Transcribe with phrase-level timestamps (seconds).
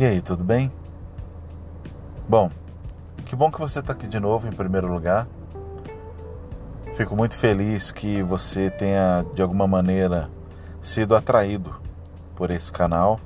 [0.00, 0.70] E aí, tudo bem?
[2.28, 2.52] Bom,
[3.26, 5.26] que bom que você está aqui de novo em primeiro lugar.
[6.94, 10.30] Fico muito feliz que você tenha de alguma maneira
[10.80, 11.74] sido atraído
[12.36, 13.18] por esse canal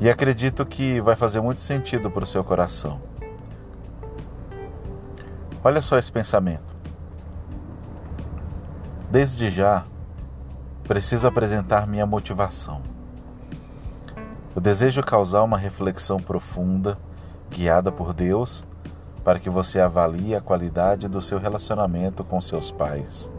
[0.00, 3.00] e acredito que vai fazer muito sentido para o seu coração.
[5.62, 6.76] Olha só esse pensamento.
[9.08, 9.86] Desde já,
[10.88, 12.97] preciso apresentar minha motivação.
[14.58, 16.98] Eu desejo causar uma reflexão profunda,
[17.48, 18.66] guiada por Deus,
[19.22, 23.30] para que você avalie a qualidade do seu relacionamento com seus pais,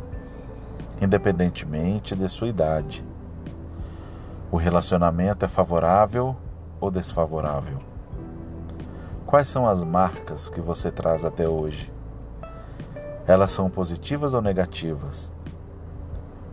[1.01, 3.05] independentemente de sua idade.
[4.49, 6.37] O relacionamento é favorável
[6.79, 7.79] ou desfavorável?
[9.25, 11.91] Quais são as marcas que você traz até hoje?
[13.27, 15.29] Elas são positivas ou negativas?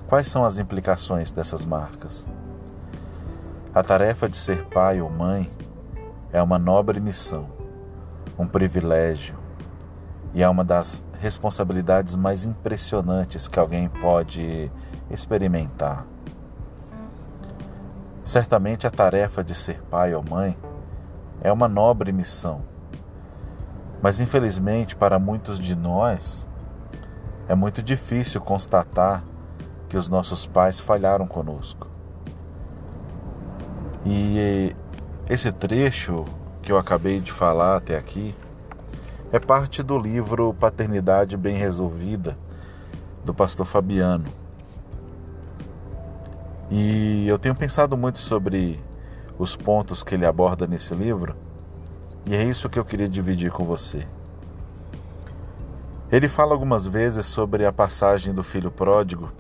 [0.09, 2.27] Quais são as implicações dessas marcas?
[3.77, 5.53] A tarefa de ser pai ou mãe
[6.33, 7.47] é uma nobre missão,
[8.39, 9.37] um privilégio
[10.33, 14.73] e é uma das responsabilidades mais impressionantes que alguém pode
[15.11, 16.07] experimentar.
[18.25, 20.57] Certamente a tarefa de ser pai ou mãe
[21.43, 22.63] é uma nobre missão,
[24.01, 26.49] mas infelizmente para muitos de nós
[27.47, 29.23] é muito difícil constatar
[29.87, 31.96] que os nossos pais falharam conosco.
[34.09, 34.73] E
[35.29, 36.25] esse trecho
[36.63, 38.33] que eu acabei de falar até aqui
[39.33, 42.39] é parte do livro Paternidade Bem Resolvida,
[43.25, 44.27] do pastor Fabiano.
[46.71, 48.81] E eu tenho pensado muito sobre
[49.37, 51.35] os pontos que ele aborda nesse livro,
[52.25, 54.07] e é isso que eu queria dividir com você.
[56.13, 59.33] Ele fala algumas vezes sobre a passagem do filho pródigo,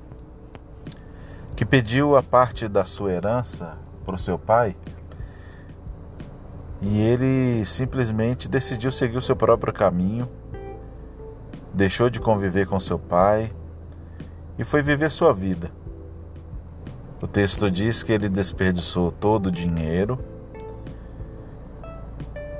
[1.54, 4.74] que pediu a parte da sua herança para o seu pai
[6.80, 10.28] e ele simplesmente decidiu seguir o seu próprio caminho,
[11.72, 13.52] deixou de conviver com seu pai
[14.58, 15.70] e foi viver sua vida.
[17.20, 20.18] O texto diz que ele desperdiçou todo o dinheiro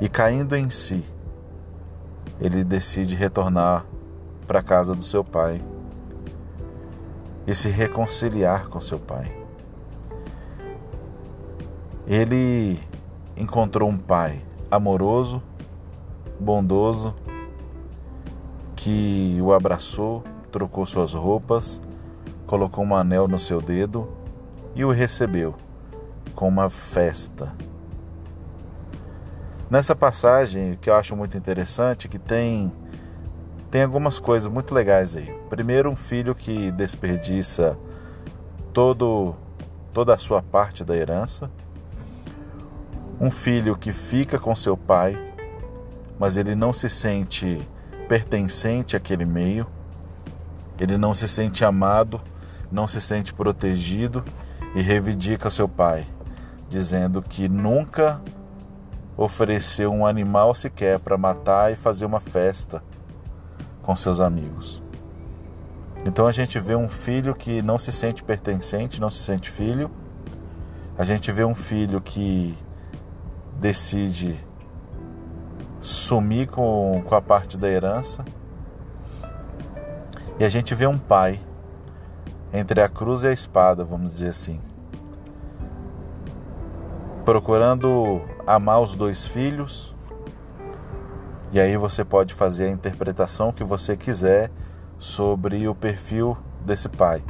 [0.01, 1.05] e, caindo em si,
[2.41, 3.85] ele decide retornar
[4.47, 5.63] para a casa do seu pai
[7.47, 9.46] e se reconciliar com seu pai.
[12.07, 12.79] Ele
[13.37, 14.41] encontrou um pai
[14.71, 15.43] amoroso,
[16.39, 17.13] bondoso,
[18.77, 20.23] que o abraçou,
[20.53, 21.81] trocou suas roupas,
[22.47, 24.09] colocou um anel no seu dedo
[24.73, 25.57] e o recebeu
[26.33, 27.53] com uma festa.
[29.69, 32.71] Nessa passagem, que eu acho muito interessante, que tem
[33.69, 35.35] tem algumas coisas muito legais aí.
[35.51, 37.77] Primeiro, um filho que desperdiça
[38.73, 39.35] todo
[39.93, 41.51] toda a sua parte da herança
[43.21, 45.17] um filho que fica com seu pai,
[46.19, 47.61] mas ele não se sente
[48.09, 49.67] pertencente àquele meio,
[50.79, 52.21] ele não se sente amado,
[52.71, 54.23] não se sente protegido
[54.75, 56.07] e reivindica seu pai,
[56.69, 58.21] dizendo que nunca
[59.17, 62.83] ofereceu um animal sequer para matar e fazer uma festa
[63.83, 64.83] com seus amigos.
[66.05, 69.91] Então a gente vê um filho que não se sente pertencente, não se sente filho.
[70.99, 72.57] A gente vê um filho que
[73.59, 74.39] decide
[75.81, 78.25] sumir com, com a parte da herança.
[80.39, 81.41] E a gente vê um pai
[82.53, 84.61] entre a cruz e a espada, vamos dizer assim,
[87.25, 89.95] procurando amar os dois filhos.
[91.53, 94.51] E aí você pode fazer a interpretação que você quiser
[94.99, 97.23] sobre o perfil desse pai.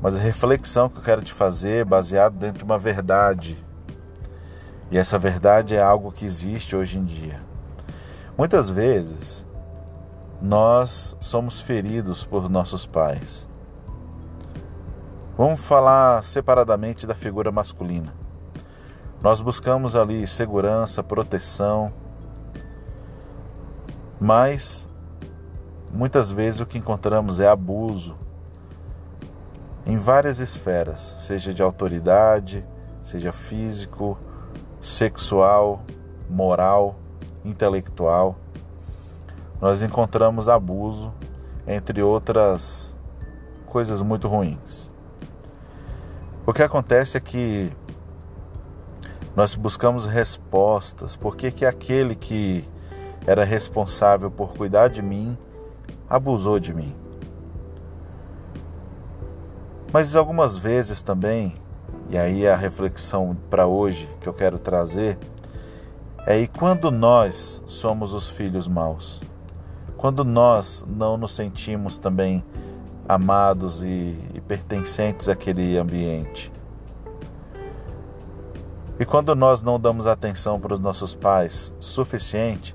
[0.00, 3.58] Mas a reflexão que eu quero te fazer, baseado dentro de uma verdade
[4.90, 7.40] e essa verdade é algo que existe hoje em dia.
[8.36, 9.46] Muitas vezes
[10.40, 13.48] nós somos feridos por nossos pais.
[15.36, 18.14] Vamos falar separadamente da figura masculina.
[19.20, 21.92] Nós buscamos ali segurança, proteção,
[24.20, 24.88] mas
[25.92, 28.16] muitas vezes o que encontramos é abuso
[29.84, 32.64] em várias esferas, seja de autoridade,
[33.02, 34.18] seja físico,
[34.80, 35.82] sexual,
[36.28, 36.96] moral,
[37.44, 38.36] intelectual.
[39.60, 41.12] Nós encontramos abuso,
[41.66, 42.96] entre outras
[43.66, 44.90] coisas muito ruins.
[46.46, 47.70] O que acontece é que
[49.36, 52.64] nós buscamos respostas, por que que aquele que
[53.26, 55.36] era responsável por cuidar de mim
[56.08, 56.96] abusou de mim?
[59.92, 61.54] Mas algumas vezes também
[62.10, 65.18] E aí a reflexão para hoje que eu quero trazer
[66.26, 69.20] é e quando nós somos os filhos maus?
[69.96, 72.44] Quando nós não nos sentimos também
[73.08, 76.52] amados e, e pertencentes àquele ambiente?
[78.98, 82.74] E quando nós não damos atenção para os nossos pais suficiente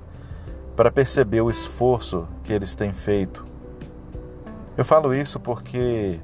[0.76, 3.44] para perceber o esforço que eles têm feito.
[4.76, 6.18] Eu falo isso porque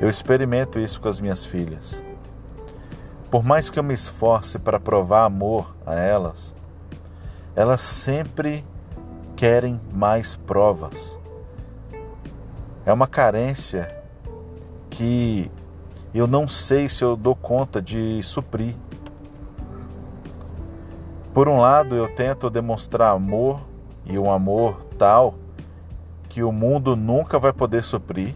[0.00, 2.02] eu experimento isso com as minhas filhas.
[3.30, 6.54] Por mais que eu me esforce para provar amor a elas,
[7.54, 8.64] elas sempre
[9.36, 11.18] querem mais provas.
[12.86, 14.02] É uma carência
[14.88, 15.50] que
[16.14, 18.74] eu não sei se eu dou conta de suprir.
[21.34, 23.60] Por um lado, eu tento demonstrar amor
[24.06, 25.34] e um amor tal
[26.28, 28.34] que o mundo nunca vai poder suprir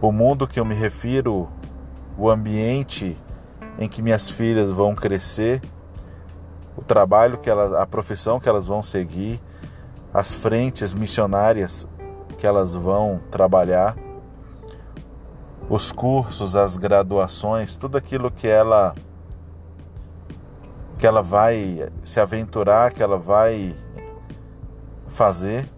[0.00, 1.48] o mundo que eu me refiro,
[2.18, 3.16] o ambiente
[3.78, 5.60] em que minhas filhas vão crescer,
[6.76, 9.40] o trabalho que elas, a profissão que elas vão seguir,
[10.12, 11.88] as frentes missionárias
[12.38, 13.96] que elas vão trabalhar,
[15.68, 18.94] os cursos, as graduações, tudo aquilo que ela
[20.98, 23.76] que ela vai se aventurar, que ela vai
[25.08, 25.68] fazer.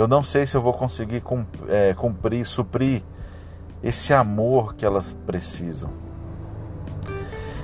[0.00, 1.22] Eu não sei se eu vou conseguir
[1.68, 3.02] é, cumprir, suprir
[3.82, 5.90] esse amor que elas precisam.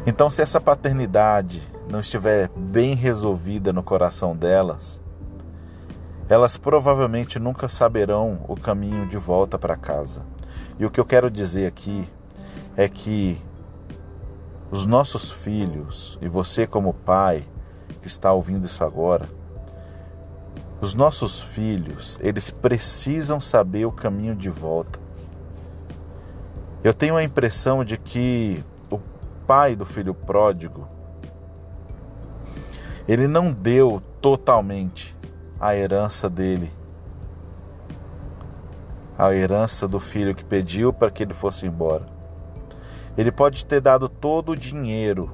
[0.06, 5.00] Então, se essa paternidade não estiver bem resolvida no coração delas,
[6.28, 10.20] elas provavelmente nunca saberão o caminho de volta para casa.
[10.78, 12.06] E o que eu quero dizer aqui
[12.76, 13.42] é que
[14.70, 17.48] os nossos filhos, e você como pai
[18.02, 19.26] que está ouvindo isso agora,
[20.86, 25.00] os nossos filhos, eles precisam saber o caminho de volta.
[26.84, 29.00] Eu tenho a impressão de que o
[29.44, 30.86] pai do filho pródigo
[33.08, 35.16] ele não deu totalmente
[35.58, 36.72] a herança dele,
[39.18, 42.06] a herança do filho que pediu para que ele fosse embora.
[43.18, 45.32] Ele pode ter dado todo o dinheiro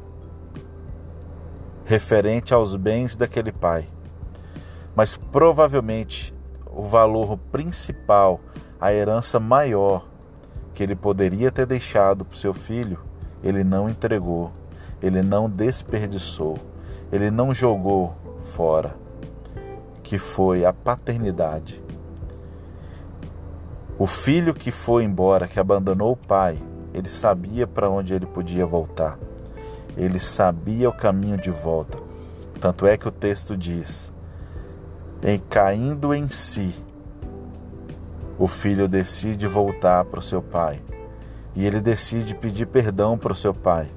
[1.84, 3.87] referente aos bens daquele pai,
[4.94, 6.34] mas provavelmente
[6.70, 8.40] o valor principal,
[8.80, 10.06] a herança maior,
[10.74, 12.98] que ele poderia ter deixado para o seu filho,
[13.42, 14.52] ele não entregou,
[15.02, 16.56] ele não desperdiçou,
[17.10, 18.96] ele não jogou fora,
[20.02, 21.82] que foi a paternidade.
[23.98, 26.58] O filho que foi embora, que abandonou o pai,
[26.94, 29.18] ele sabia para onde ele podia voltar.
[29.96, 31.98] Ele sabia o caminho de volta.
[32.60, 34.10] Tanto é que o texto diz:
[35.22, 36.74] em caindo em si,
[38.38, 40.82] o filho decide voltar para o seu pai
[41.54, 43.88] e ele decide pedir perdão para o seu pai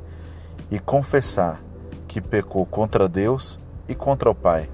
[0.70, 1.64] e confessar
[2.08, 4.70] que pecou contra Deus e contra o pai.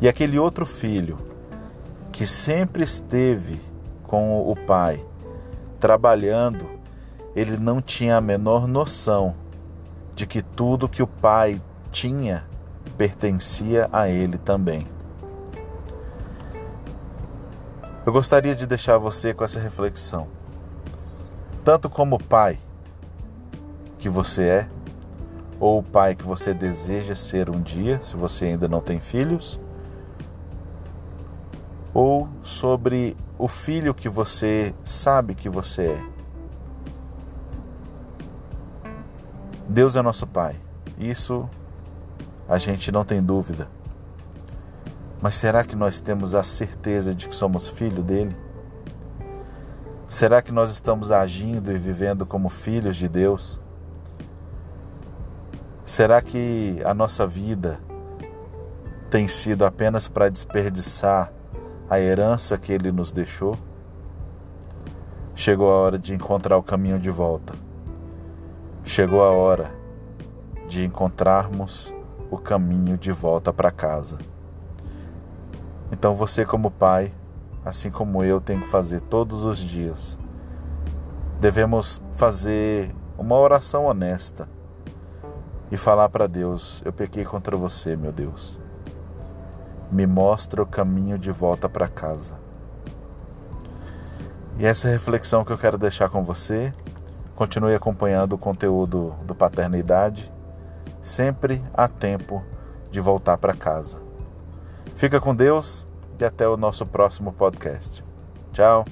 [0.00, 1.18] E aquele outro filho
[2.12, 3.60] que sempre esteve
[4.04, 5.04] com o pai,
[5.80, 6.66] trabalhando,
[7.34, 9.34] ele não tinha a menor noção
[10.14, 11.60] de que tudo que o pai
[11.90, 12.44] tinha
[12.96, 14.86] pertencia a ele também.
[18.04, 20.28] Eu gostaria de deixar você com essa reflexão.
[21.64, 22.58] Tanto como pai
[23.98, 24.68] que você é,
[25.58, 29.58] ou o pai que você deseja ser um dia, se você ainda não tem filhos,
[31.92, 36.16] ou sobre o filho que você sabe que você é.
[39.68, 40.56] Deus é nosso Pai.
[40.98, 41.48] Isso
[42.48, 43.68] a gente não tem dúvida.
[45.20, 48.36] Mas será que nós temos a certeza de que somos filho dele?
[50.08, 53.60] Será que nós estamos agindo e vivendo como filhos de Deus?
[55.82, 57.80] Será que a nossa vida
[59.10, 61.32] tem sido apenas para desperdiçar
[61.88, 63.56] a herança que ele nos deixou?
[65.34, 67.54] Chegou a hora de encontrar o caminho de volta.
[68.84, 69.74] Chegou a hora
[70.68, 71.92] de encontrarmos
[72.30, 74.18] o caminho de volta para casa.
[75.90, 77.12] Então você, como pai,
[77.64, 80.18] assim como eu, tem que fazer todos os dias.
[81.40, 84.48] Devemos fazer uma oração honesta
[85.70, 88.58] e falar para Deus: Eu pequei contra você, meu Deus.
[89.90, 92.34] Me mostra o caminho de volta para casa.
[94.58, 96.72] E essa é a reflexão que eu quero deixar com você.
[97.34, 100.32] Continue acompanhando o conteúdo do Paternidade.
[101.06, 102.42] Sempre há tempo
[102.90, 104.00] de voltar para casa.
[104.96, 105.86] Fica com Deus
[106.18, 108.04] e até o nosso próximo podcast.
[108.52, 108.84] Tchau!